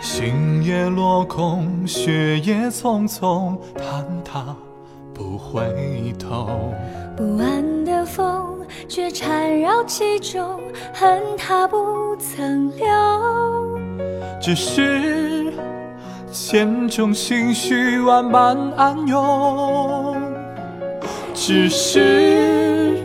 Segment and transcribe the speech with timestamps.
[0.00, 4.56] 星也落空，雪也匆匆，坍塌
[5.12, 6.72] 不回头。
[7.16, 10.60] 不安的风却缠绕其中，
[10.94, 12.86] 恨他不曾留。
[14.40, 15.52] 只是
[16.30, 20.16] 千种心绪万般暗涌，
[21.34, 23.02] 只是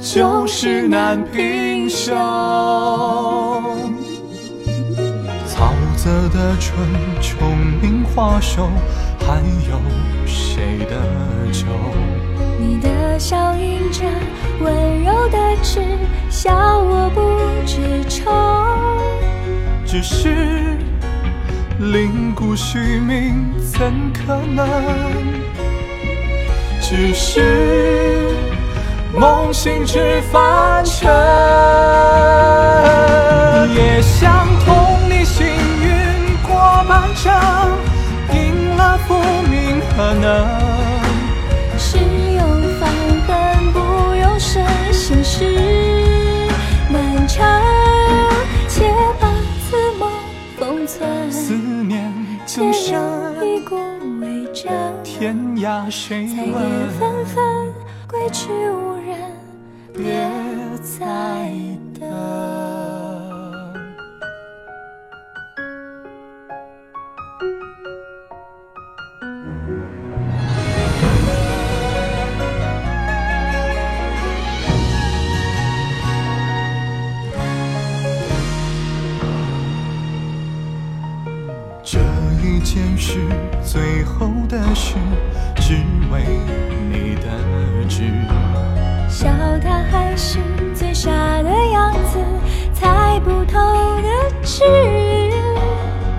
[0.00, 2.12] 旧事难平休。
[6.04, 6.76] 色的春，
[7.22, 8.68] 虫鸣花瘦，
[9.20, 9.40] 还
[9.70, 9.80] 有
[10.26, 11.00] 谁的
[11.50, 11.64] 酒？
[12.58, 14.04] 你的笑迎着
[14.60, 15.80] 温柔的痣，
[16.28, 18.30] 笑我不知愁。
[19.86, 20.76] 只是
[21.78, 24.68] 灵骨虚名，怎可能？
[26.82, 28.28] 只是
[29.18, 31.10] 梦醒知凡尘，
[33.74, 35.46] 也想同你行
[40.24, 40.28] 能？
[41.76, 42.40] 是用
[42.80, 42.88] 放
[43.26, 43.78] 恨，不
[44.16, 45.44] 用深，心事
[46.88, 47.62] 难长，
[48.68, 49.28] 且把
[49.68, 50.10] 此梦
[50.56, 51.30] 封存。
[51.30, 52.10] 思念
[52.46, 53.76] 且更深，有一股
[54.20, 54.70] 微怔，
[55.02, 56.62] 天涯谁彩蝶问？
[56.98, 57.44] 纷纷
[58.08, 59.12] 归去无人，
[59.92, 60.02] 别
[60.82, 61.04] 再
[61.92, 61.93] 等。
[81.84, 82.00] 这
[82.42, 83.20] 一件事，
[83.62, 84.94] 最后的事，
[85.56, 85.74] 只
[86.10, 86.24] 为
[86.90, 87.28] 你的
[87.86, 88.04] 知。
[89.06, 89.28] 笑
[89.62, 90.38] 他还是
[90.74, 91.10] 最傻
[91.42, 92.18] 的样子，
[92.72, 93.60] 猜不透
[94.00, 94.08] 的
[94.42, 94.64] 痴。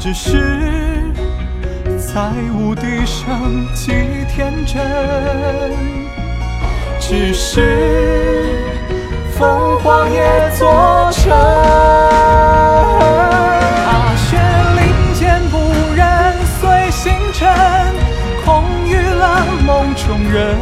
[0.00, 1.12] 只是
[1.96, 3.92] 在无地上几
[4.34, 4.82] 天真，
[6.98, 8.58] 只是
[9.38, 10.68] 凤凰也做
[17.42, 17.50] 星辰，
[18.44, 20.56] 空余了梦中人。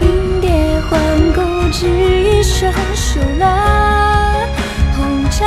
[0.00, 0.48] 莺蝶
[0.88, 0.98] 环
[1.34, 4.48] 顾，只一瞬，输了
[4.96, 5.46] 红尘，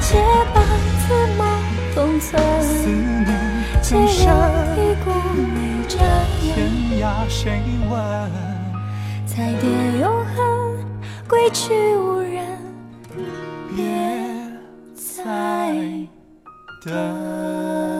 [0.00, 0.22] 且
[0.54, 0.62] 把
[1.00, 1.40] 此梦
[1.92, 2.40] 封存。
[2.62, 3.26] 思念
[3.82, 4.22] 且更深，
[4.76, 5.10] 一股
[5.56, 5.98] 微怔，
[6.40, 6.70] 天
[7.00, 7.98] 涯谁问？
[9.26, 9.68] 彩蝶
[10.00, 10.76] 永恒，
[11.28, 12.46] 归去无人，
[13.74, 13.82] 别
[14.94, 15.74] 再
[16.84, 17.91] 等。